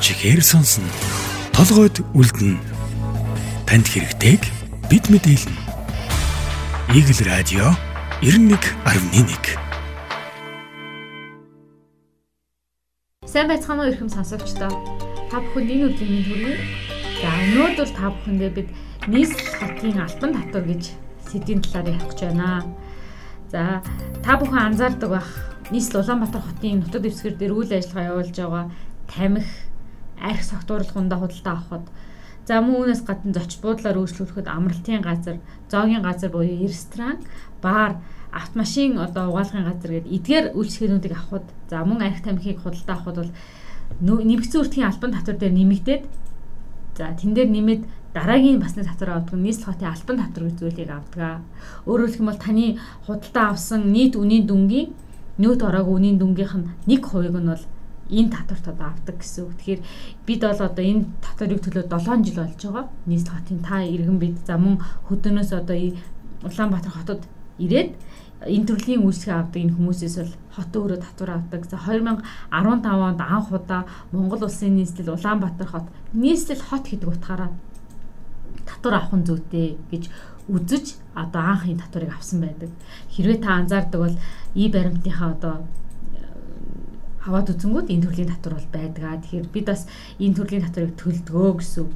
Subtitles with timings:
[0.00, 0.86] чихээр сонсно.
[1.50, 2.58] Толгойд үлдэнэ.
[3.66, 4.42] Танд хэрэгтэйг
[4.86, 5.58] бид мэдээлнэ.
[6.94, 7.74] Игэл радио
[8.22, 9.58] 91.1
[13.26, 14.70] Сайн байцгаана уу ихэм сонсогчдоо.
[15.28, 16.56] Та бүхэнд энэ өдрийн хүргэе.
[17.18, 18.68] За өнөөдөр та бүхэндээ бид
[19.10, 20.94] нийс хотын альбан татвар гэж
[21.26, 22.64] сэдвийн талаар ярих гэж байна.
[23.50, 23.82] За
[24.22, 25.28] та бүхэн анзаардаг бах
[25.74, 28.64] нийслэл Улаанбаатар хотын нутаг дэвсгэр дээр үйл ажиллагаа явуулж байгаа
[29.08, 29.67] тамхи
[30.22, 31.86] арх согтууруулгундаа худалдаа авахд
[32.48, 35.36] за мөн үүнээс гадна зоч буудлаар үйлчлүүлэхэд амралтын газар,
[35.68, 37.20] зоогийн газар буюу ресторан,
[37.60, 38.00] бар,
[38.32, 43.32] автомашин одоо угаалгын газар гэдэг эдгээр үйлчлэгээнүүдийг авахд за мөн арх тамхиг худалдаа авахд бол
[44.00, 46.02] нэмэгдсэн үртгийн албан татвар дээр нэмэгдээд
[46.96, 51.40] за тэн дээр нэмээд дараагийн басны татвар авдаг нийслэл хотын албан татвар гэж зүйлийг авдаг.
[51.88, 52.66] Өөрөөр хэлбэл таны
[53.06, 54.92] худалдаа авсан нийт үнийн дүнгийн
[55.38, 57.64] нөөд ороогүй үнийн дүнгийнх нь 1% нь бол
[58.10, 59.54] энэ татварт одоо авдаг гэсэн үг.
[59.60, 59.80] Тэгэхээр
[60.26, 62.86] бид бол одоо энэ татварыг төлөө 7 жил болж байгаа.
[63.06, 65.76] Нийслэл хотын та иргэн бид за мөн хөдөөнөөс одоо
[66.38, 67.22] Улаанбаатар хотод
[67.58, 67.98] ирээд
[68.46, 71.66] энэ төрлийн үйлчлэг авдаг энэ хүмүүсээс бол хот өөрөө татвар авдаг.
[71.66, 72.22] За 2015
[72.54, 73.82] онд анх удаа
[74.14, 77.50] Монгол улсын нийслэл Улаанбаатар хот нийслэл хот гэдэг утгаараа
[78.62, 80.04] татвар авах нь зүйтэй гэж
[80.46, 80.86] үзэж
[81.18, 82.70] одоо анх энэ татварыг авсан байдаг.
[83.10, 84.16] Хэрвээ та анзаардаг бол
[84.54, 85.66] и баримтынхаа одоо
[87.28, 89.20] аваад үзэнгүүт энэ төрлийн татвар бол байдгаа.
[89.20, 89.84] Тэгэхээр бид бас
[90.16, 91.86] энэ төрлийн татварыг төлдгөө гэсэн.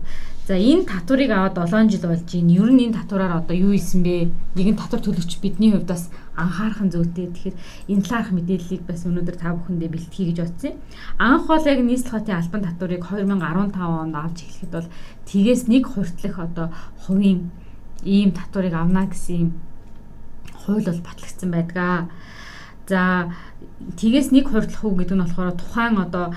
[0.44, 2.52] За энэ татварыг аваад 7 жил болж байна.
[2.52, 4.28] Ер нь энэ татвараар одоо юу исэн бэ?
[4.58, 7.32] Нэгэн татвар төлөгч бидний хувьд бас анхаарах зүйтэй.
[7.32, 7.56] Тэгэхээр
[7.88, 10.74] энэ талаарх мэдээллийг бас өнөөдөр та бүхэндээ бэлтгэе гэж бодсон.
[11.16, 14.88] Анх бол яг нийслэл хотын албан татварыг 2015 онд авч эхлэхэд бол
[15.30, 16.66] тгээс нэг хүртэлх одоо
[17.06, 17.54] хувийн
[18.02, 19.50] ийм татварыг авна гэсэн юм
[20.66, 22.10] хууль бол батлагдсан байдгаа.
[22.86, 23.32] За
[23.98, 26.34] тгээс нэг хурдлах уу гэдэг нь болохоор тухайн одоо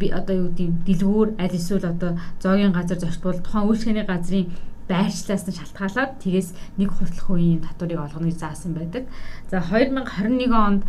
[0.00, 4.48] би одоо юу гэдэг дэлгүүр аль эсвэл одоо зоогийн газар зочдбол тухайн үйлчлэгээний газрын
[4.88, 9.04] байршлаас нь шалтгаалаад тгээс нэг хурдлах үеийн татварыг олгоно гэж заасан байдаг.
[9.52, 10.82] За 2021 онд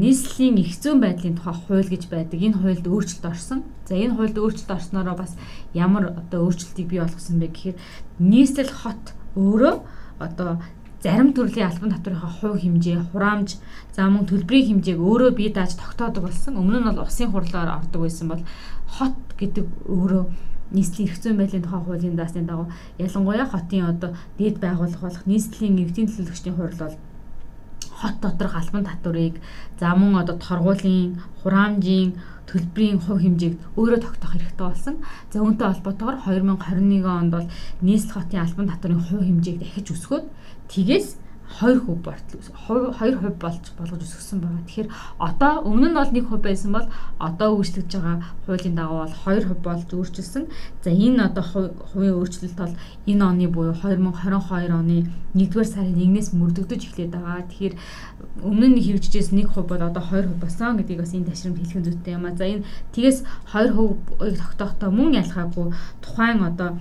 [0.00, 2.40] нийслэлийн их зүүн байдлын тухай хууль гэж байдаг.
[2.40, 3.60] Энэ хуульд өөрчлөлт орсон.
[3.84, 5.36] За энэ хуульд өөрчлөлт орсноороо бас
[5.76, 7.76] ямар одоо өөрчлөлтийг бий болгосон бэ гэхээр
[8.24, 9.74] нийслэл хот өөрөө
[10.16, 10.64] одоо
[11.02, 13.56] зарим төрлийн албан татврынхаа хувь хэмжээ, хураамж,
[13.96, 16.60] за мөн төлбөрийн хэмжээг өөрөө бие дааж тогтоодог болсон.
[16.60, 18.42] Өмнө нь бол усын хурлаар ордог байсан бол
[18.84, 20.24] хот гэдэг өөрөө
[20.76, 22.68] нийслэлийн эрх зүйн байдлын тухай хуулийн даасны дагуу
[22.98, 26.96] ялангуяа хотын одоо дээд байгууллага болох нийслэлийн эрдийн төлөвлөгчдийн хурал бол
[28.00, 29.34] хот доторх албан татварыг
[29.80, 32.14] за мөн одоо торгуулийн, хураамжийн,
[32.48, 34.96] төлбөрийн хувь хэмжээг өөрөө тогтоох хэрэгтэй болсон.
[35.30, 37.46] За үүнтэй холбоотойгоор 2021 онд бол
[37.80, 40.24] нийслэл хотын албан татварын хувь хэмжээг дахиж өсгөөд
[40.70, 41.20] тгээс
[41.58, 44.62] 2 хөв болтол 2% болж болгож өсгсөн байгаа.
[44.64, 44.88] Тэгэхээр
[45.18, 46.86] одоо өмнө нь бол 1% байсан бол
[47.18, 50.44] одоо үйлчлэгдэж байгаа хуулийн дагуу бол 2% болж өөрчилсөн.
[50.84, 51.44] За энэ одоо
[51.90, 52.74] хувийн өөрчлөлт бол
[53.10, 57.42] энэ оны буюу 2022 оны 1-р сарын 1-ээс мөрдөгдөж эхлээд байгаа.
[57.50, 57.74] Тэгэхээр
[58.46, 62.30] өмнө нь хэрэгжижээс 1% бол одоо 2% болсон гэдгийг бас энэ ташрамд хэлэх зүйтэй юм
[62.30, 62.38] а.
[62.38, 62.64] За энэ
[62.94, 66.78] тгээс 2%-ыг тогтоохдоо мөн ялгаагүй тухайн одоо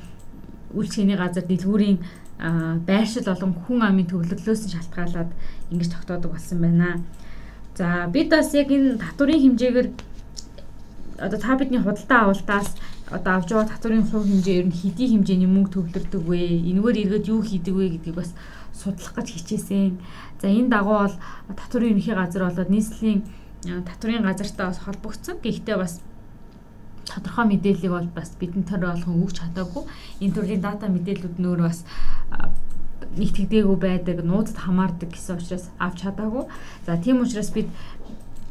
[0.77, 1.97] үйлчлэгээний газар дэлгүүрийн
[2.39, 5.31] байршил болон хүн амын төвлөлөөс нь шалтгаалаад
[5.71, 7.03] ингэж тогтоодог болсон байна.
[7.75, 9.89] За бид бас яг энэ татврын хэмжээгээр
[11.19, 12.79] одоо та бидний худалдаа авалтаас
[13.11, 16.63] одоо авж байгаа татврын хувь хэмжээ ер нь хэдий хэмжээний мөнгө төвлөрдөг вэ?
[16.71, 18.31] Энэгээр эргээд юу хийдэг вэ гэдгийг бас
[18.71, 19.99] судлах гэж хичээсэн.
[20.41, 21.15] За энэ дагуу бол
[21.59, 23.19] татврын ерөнхий газар болоод нийслэлийн
[23.83, 25.43] татврын газартаа холбогдсон.
[25.43, 25.99] Гэхдээ бас
[27.09, 29.83] тодорхой мэдээллийг бол бас бидний төр болгон өгч чадаагүй.
[30.21, 31.83] Энэ төрлийн дата мэдээллүүд нөр бас
[33.17, 36.45] нэгтгэдэггүй байдаг, нууцад хамаардаг гэсэн учраас авч чадаагүй.
[36.85, 37.67] За тийм учраас бид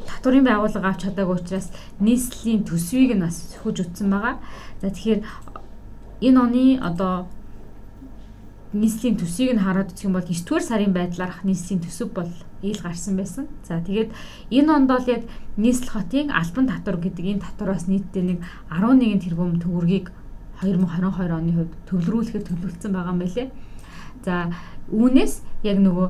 [0.07, 1.71] татврын байгууллага авч чадаагүй учраас
[2.01, 4.37] нийслэлийн төсвийг нь бас сөхөж утсан байгаа.
[4.83, 5.21] За тэгэхээр
[6.27, 7.29] энэ оны одоо
[8.73, 12.33] нийслэлийн төсвийг нь хараад үзэх юм бол 9-р сарын байдлаарх нийслэлийн төсөв бол
[12.63, 13.47] ил гарсан байсан.
[13.65, 14.11] За тэгээд
[14.51, 15.23] энэ онд бол яг
[15.59, 18.39] нийслэл хотын албан татвар гэдэг энэ татвараас нийтдээ нэг
[18.71, 20.15] 11 тэрбум төгрөгийг
[20.63, 23.49] 2022 оны хувьд төвлөрүүлэхээр төлөвлөсөн байгаа юм байлээ.
[24.23, 24.35] За
[24.91, 25.35] үүнээс
[25.67, 26.09] яг нөгөө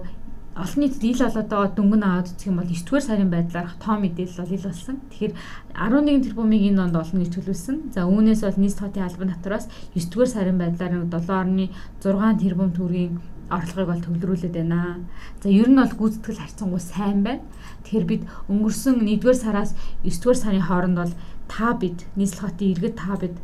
[0.59, 4.41] олон нийтэд ил болоод байгаа дөнгөн аваад үзэх юм бол 9-р сарын байдлаарх тоо мэдээлэл
[4.43, 4.97] бол ил болсон.
[5.11, 5.33] Тэгэхээр
[5.79, 7.77] 11 тэрбумыг энэ онд олно гэж төлөвлөсөн.
[7.95, 13.15] За үүнээс бол нийслэл хотын албан татвараас 9-р сарын байдлаар 7.6 тэрбум төгрөгийн
[13.51, 15.05] орлогыг бол төвлөрүүлээд байна.
[15.43, 17.45] За ер нь бол гүйцэтгэл харьцангуй сайн байна.
[17.85, 19.73] Тэгэхээр бид өнгөрсөн 1-р сараас
[20.05, 21.13] 9-р сарын хооронд бол
[21.49, 23.37] та бид нийслэл хотын иргэд та бид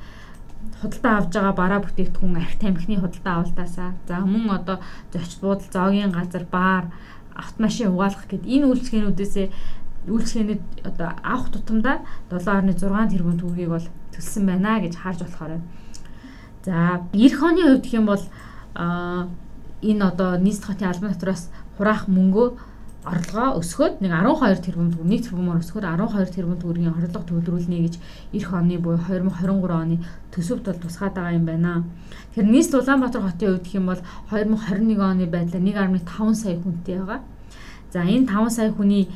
[0.80, 4.76] худалдаа авж байгаа бараа бүтээгдэхүүн арх тамхины худалдаа авалтаасаа за мөн одоо
[5.12, 6.84] зочд буудал зоогийн газар баар
[7.34, 9.46] автомашин угаалгах гэд энэ үйлчлэгээнүүдээсээ
[10.08, 15.66] үйлчлэгээний одоо авах тутамдаа 7.6 тэрбум төгрөгийг бол төлсөн байна гэж харж болохоор байна.
[16.64, 18.22] За эх оны хувьд гэх юм бол
[18.74, 19.28] а
[19.90, 22.48] энэ одоо нийслэл хотын албан татвараас хураах мөнгөө
[23.04, 27.94] орлогоо өсгөөд нэг 12 тэрбум төгрөг нэг тэрбумаар өсгөөд 12 тэрбум төгрөгийн орлого төвлөрүүлнэ гэж
[28.32, 29.96] эх оны буюу 2023 оны
[30.32, 31.84] төсөвт бол тусгаад байгаа юм байна.
[32.32, 34.00] Тэгэхээр нийслэл Улаанбаатар хотын хувьд гэх юм бол
[34.32, 37.20] 2021 оны байдлаар 1.5 сая хүнтэй байгаа.
[37.92, 39.12] За энэ 5 сая хүний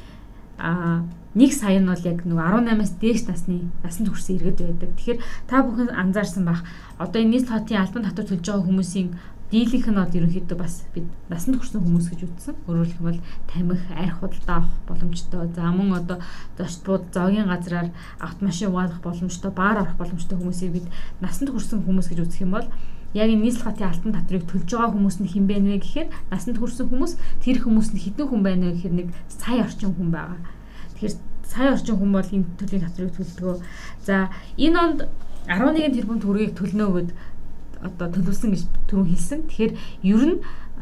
[0.61, 1.01] а
[1.33, 4.91] 1 сая нь бол яг нэг 18-аас дээш насны насанд хүрсэн иргэд байдаг.
[5.01, 5.19] Тэгэхээр
[5.49, 6.61] та бүхэн анзаарсан бах
[7.01, 9.09] одоо энэ нийслэл хотын албан татвар төлж байгаа хүмүүсийн
[9.51, 12.55] дийлэнх нь бол ерөнхийдөө бас бид насанд хүрсэн хүмүүс гэж үзсэн.
[12.69, 15.49] Өөрөөр хэлбэл тамхи, арх худалдаа авах боломжтой.
[15.57, 16.21] За мөн одоо
[16.61, 17.89] зочдууд зоогийн газраар
[18.21, 20.87] автомашин угаалгах боломжтой, баар орох боломжтой хүмүүсийг бид
[21.25, 22.69] насанд хүрсэн хүмүүс гэж үзэх юм бол
[23.17, 26.61] яг энэ нийслэл хатын алтан татрыг төлж байгаа хүмүүс нь хэн бэ нэ гэхээр насанд
[26.61, 30.37] хүрсэн хүмүүс тэр хүмүүс нь хэдэн хүн байна вэ гэхээр нэг сая орчим хүн байгаа.
[30.93, 31.15] Тэгэхээр
[31.49, 33.65] сая орчим хүн бол энэ төрлийн татрыг төлдөг.
[34.05, 34.29] За
[34.61, 35.01] энэ онд
[35.49, 37.11] 11 тэрбум төгрөгийг төлнө гэд
[37.83, 39.41] одоо төлөвлөсөн гэж түрүүн хэлсэн.
[39.47, 39.73] Тэгэхээр
[40.07, 40.37] ер нь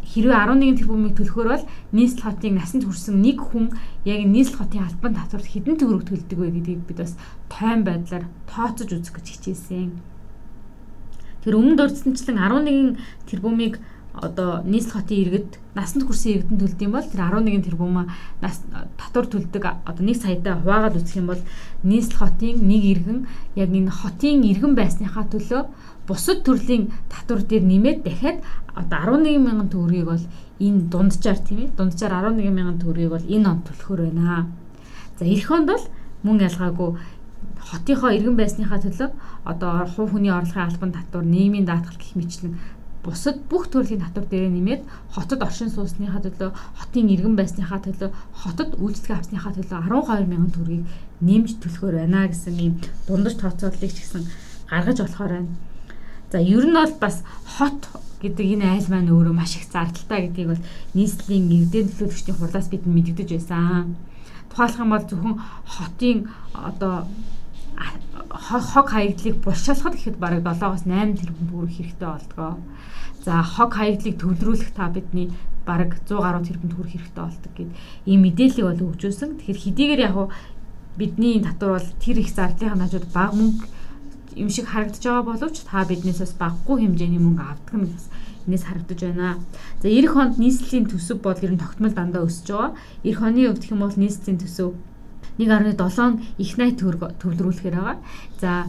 [0.06, 3.74] хэрвээ 11 тэрбумыг төлөхөр бол нийслэл хотын насанд хүрсэн нэг хүн
[4.06, 7.18] яг нийслэл хотын албан татварт хэдэн төгрөг төлдөг вэ гэдгийг бид бас
[7.50, 9.90] тойм байдлаар тооцож үзэх гэж хичээсэн.
[11.42, 13.82] Тэр өмнө дурдсанчлан 11 тэрбумыг
[14.16, 18.08] одоо нийслэл хотын иргэд насанд хүрсэн иргэдэнд төлд юм бол тэр 11 тэрбум
[18.40, 18.64] нас
[18.96, 21.42] татвар төлдөг одоо 1 саятай хуваагаад үзэх юм бол
[21.84, 23.20] нийслэл хотын нэг иргэн
[23.60, 25.62] яг энэ хотын иргэн байсныхаа төлөө
[26.08, 28.38] бусад төрлийн татвар дээр нэмээд дахиад
[28.72, 30.24] одоо 11 мянган төгрөгийг бол
[30.60, 34.48] энэ дунджаар тийм ээ дунджаар 11 мянган төгрөгийг бол энэ он төлөхөр байна.
[35.18, 35.84] За эх хонд бол
[36.22, 36.90] мөн ялгаагүй
[37.68, 39.10] хотынхоо иргэн байсныхаа төлөө
[39.44, 42.52] одоо хувь хүний орлогын албан татвар, нийгмийн даатгал гэх мэтлэн
[43.06, 44.82] бусад бүх төрлийн татвар дээр нэмээд
[45.14, 46.50] хотод оршин суусныхаа төлөө,
[46.82, 48.10] хотын иргэн байсныхаа төлөө,
[48.42, 50.84] хотод үйлчлэг авсныхаа төлөө 12 мянган төгрөгийг
[51.22, 52.74] нэмж төлөхөр байна гэсэн ийм
[53.06, 54.26] дундаж тооцооллыг ч гэсэн
[54.66, 55.50] гаргаж болохоор байна.
[56.32, 57.22] За ер нь бол бас
[57.56, 57.80] хот
[58.20, 60.66] гэдэг энэ айл маань өөрөө маш их зардалтай гэдгийг бол
[60.98, 63.94] нийслэлийн эрдэнэ төлөөлөгчдийн хурлаас бид мэдэгдэж байсан.
[64.50, 66.18] Тухайлх юм бол зөвхөн хотын
[66.52, 67.06] одоо
[68.30, 72.54] хог хаягдлыг булшаалхад гэхэд бараг 7-оос 8 тэрбум төгрөг хэрэгтэй болдгоо.
[73.24, 75.30] За хог хаягдлыг төвлөрүүлэх та бидний
[75.66, 77.70] бараг 100 гаруй тэрбум төгрөг хэрэгтэй болдог гэд
[78.06, 79.30] ийм мэдээллийг бол өгчөөсөн.
[79.42, 80.16] Тэгэхээр хэдийгээр яг
[80.96, 83.66] бидний татвар бол тэр их зардлын хажууд бага мөнгө
[84.36, 88.06] юм шиг харагдаж байгаа боловч та биднээсээс баггүй хэмжээний мөнгө авдаг нь бас
[88.46, 89.40] энэс харагдаж байна.
[89.82, 92.76] За эх хонд нийслэлийн төсөв бол ер нь тогтмол дандаа өсөж байгаа.
[93.04, 94.70] Эх оны хувьд гэх юм бол нийслэлийн төсөв
[95.38, 97.96] 1.7 их 80 төгрөг төвлөрүүлэхээр байгаа.
[98.40, 98.64] За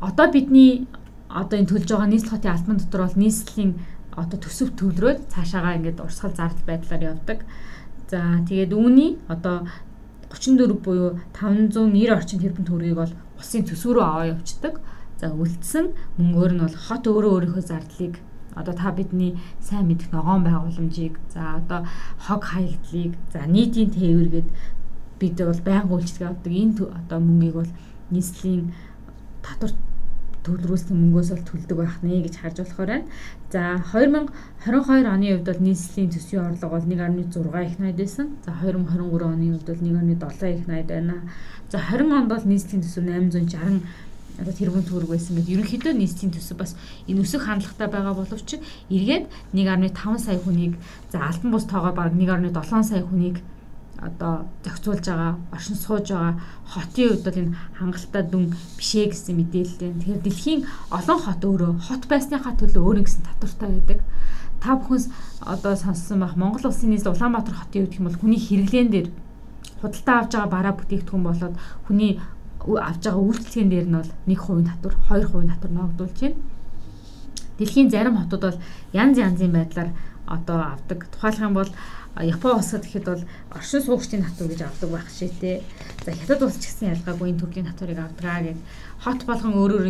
[0.00, 0.86] одоо бидний
[1.28, 3.72] одоо энэ төлж байгаа нийслэл хотын албан дотор бол нийслэлийн
[4.16, 7.44] одоо төсөв төвлөрөөд цаашаагаа ингээд урсгал зардал байдлаар явдаг.
[8.08, 9.68] За тэгээд үүний одоо
[10.32, 14.80] 34 буюу 590 орчим тэрбум төгрөгийг бол улсын төсөв рүү аваа явцдаг.
[15.20, 18.14] За үлдсэн мөнгөөр нь бол хот өөрөө өөрийнхөө зардлыг
[18.56, 21.84] одоо та бидний сайн мэдэх ногоон байгууламжийг за одоо
[22.24, 24.48] хог хаягдлыг за нийтийн тээвэргээд
[25.20, 27.72] бид бол байнга үйлчлэг авдаг энэ одоо мөнгийг бол
[28.10, 28.72] нийслэлийн
[29.42, 29.72] татвар
[30.46, 33.10] төлрүүлсэн мөнгөөс бол төлдөг байх нэ гэж харж болохоор байна.
[33.50, 38.26] За 2022 оны хувьд бол нийслэлийн төсвийн орлого бол 1.6 их найд байсан.
[38.46, 41.14] За 2023 оны хувьд бол 1.7 их найд байна.
[41.70, 43.82] За 20 онд бол нийслэлийн төсөв 860
[44.38, 45.54] одоо тэрбум төгрөг байсан гэдэг.
[45.56, 46.76] Ерөнхийдөө нийслэлийн төсөв бас
[47.08, 48.60] энэ өсөх хандлагатай байгаа боловч
[48.92, 49.24] эргээд
[49.56, 50.76] 1.5 сая хүнийг
[51.10, 53.40] за альбан бус тоогоо баг 1.7 сая хүнийг
[54.02, 56.34] одоо зохицуулж байгаа, оршин сууж байгаа
[56.68, 58.44] хотын хувьд бол энэ хангалттай дүн
[58.76, 59.90] бишээ гэсэн мэдээлэлтэй.
[59.96, 60.60] Тэгэхээр дэлхийн
[60.92, 63.98] олон хот өөрөө хот байсныхаа төлөө өөр нэгэн татвартай байдаг.
[64.60, 65.02] Та бүхэн
[65.40, 69.08] одоо сонссон байх Монгол улсын нийслэл Улаанбаатар хотын хувьд юм бол хүний хэрэглэн дээр
[69.80, 71.54] худалдаа авж байгаа бараа бүтээгдэхүүн болоод
[71.86, 72.12] хүний
[72.66, 76.55] авж байгаа үйлчлэгэн дээр нь бол 1% татвар, 2% татвар ногдуулж байна.
[77.58, 78.58] Дэлхийн зарим хотууд бол
[78.92, 79.90] янз янзын байдлаар
[80.26, 81.06] одоо авдаг.
[81.12, 81.70] Тухайлх юм бол
[82.16, 83.22] Япон улсад гэхэд бол
[83.52, 85.62] оршин суугчдын татвар гэж авдаг байх шийтэй.
[86.04, 88.58] За хятад улс ч гэсэн ялгаагүй энэ төрлийн татварыг авдгаа гэж
[89.04, 89.88] хот болгон өөр өөр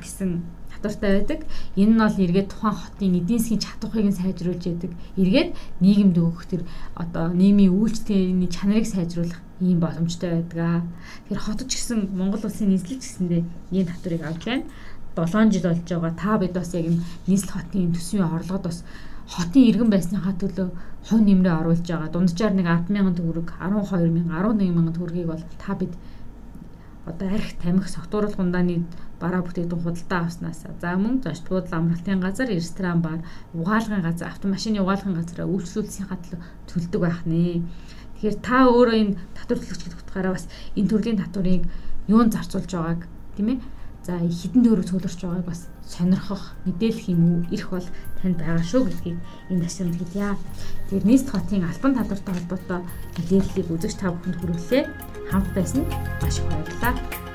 [0.00, 0.30] гэсэн
[0.72, 1.40] татвартай байдаг.
[1.76, 4.92] Энэ нь бол эргээд тухайн хотын эдийн засгийн чадварыг нь сайжруулж яадаг.
[5.20, 5.50] Эргээд
[5.84, 6.62] нийгэмд өгөх тэр
[6.96, 10.86] одоо нийгмийн үйлчлэгээний чанарыг сайжруулах ийм боломжтой байдаг.
[11.28, 13.42] Тэгэхээр хотод ч гэсэн Монгол улсын нийслэл ч гэсэндээ
[13.74, 14.64] ийм татварыг авч байна.
[15.26, 16.12] 7 жил болж байгаа.
[16.14, 18.84] Та бид бас яг энэ нийслэл хотын төсвийн орлогод бас
[19.28, 20.68] хотын иргэн байсныхаа төлөө
[21.08, 22.12] хувь нэмрээ оруулж байгаа.
[22.12, 25.92] Дунджаар нэг 100000 төгрөг, 12000, 11000 төгрөгийг бол та бид
[27.08, 28.84] одоо арх тамхи согтууруулах гундааны
[29.20, 34.80] бараа бүтээгдэхүүн худалдаа авснаас за мөн зочд буудлын амралтын газар, ресторан, бар, угаалгын газар, автомашины
[34.84, 37.64] угаалгын газараа үйлчлүүлсийн хатлаа төлдөг байх нэ.
[38.20, 40.46] Тэгэхээр та өөрөө энэ татвар төлөгч гэдэг утгаараа бас
[40.76, 41.64] энэ төрлийн татварыг
[42.12, 43.02] юунд зарцуулж байгааг
[43.36, 43.58] тийм ээ
[44.08, 47.88] за хідэн дөрөв цугларч байгааг бас сонирхох мэдээлэх юм уу ирэх бол
[48.24, 49.18] танд байгаа шүү гэдгийг
[49.52, 50.32] энэ ташаанд хэлье.
[50.88, 52.80] Тэгэхээр нийт хотын албан татвартай холбоотой
[53.20, 54.84] мэдээллийг үзэж та бүхэнд хүргэлээ.
[55.28, 55.84] Хамт байсан
[56.24, 57.27] маш их баярлалаа.